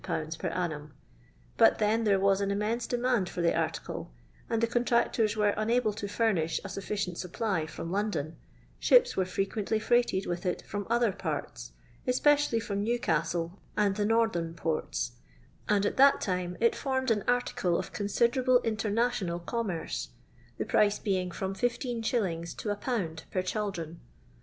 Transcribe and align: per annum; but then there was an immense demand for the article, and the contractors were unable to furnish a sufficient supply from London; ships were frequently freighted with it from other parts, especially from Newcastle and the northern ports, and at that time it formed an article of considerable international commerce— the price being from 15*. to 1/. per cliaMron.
per 0.03 0.25
annum; 0.51 0.91
but 1.57 1.77
then 1.77 2.05
there 2.05 2.19
was 2.19 2.41
an 2.41 2.49
immense 2.49 2.87
demand 2.87 3.29
for 3.29 3.41
the 3.43 3.55
article, 3.55 4.11
and 4.49 4.59
the 4.59 4.65
contractors 4.65 5.37
were 5.37 5.53
unable 5.57 5.93
to 5.93 6.07
furnish 6.07 6.59
a 6.65 6.69
sufficient 6.69 7.19
supply 7.19 7.67
from 7.67 7.91
London; 7.91 8.35
ships 8.79 9.15
were 9.15 9.25
frequently 9.25 9.77
freighted 9.77 10.25
with 10.25 10.43
it 10.43 10.63
from 10.63 10.87
other 10.89 11.11
parts, 11.11 11.73
especially 12.07 12.59
from 12.59 12.83
Newcastle 12.83 13.59
and 13.77 13.95
the 13.95 14.03
northern 14.05 14.55
ports, 14.55 15.11
and 15.69 15.85
at 15.85 15.97
that 15.97 16.19
time 16.19 16.57
it 16.59 16.75
formed 16.75 17.11
an 17.11 17.23
article 17.27 17.77
of 17.77 17.93
considerable 17.93 18.59
international 18.63 19.37
commerce— 19.39 20.09
the 20.57 20.65
price 20.65 20.97
being 20.97 21.29
from 21.29 21.53
15*. 21.53 22.01
to 22.01 22.69
1/. 22.69 23.29
per 23.29 23.41
cliaMron. 23.43 23.97